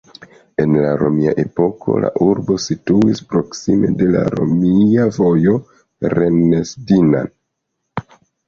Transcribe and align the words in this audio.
En 0.61 0.71
la 0.85 0.93
romia 1.01 1.33
epoko, 1.43 1.97
la 2.05 2.09
urbo 2.29 2.57
situis 2.63 3.21
proksime 3.35 3.93
de 4.01 4.09
la 4.17 4.25
romia 4.39 5.07
vojo 5.21 5.55
Rennes-Dinan. 6.17 7.33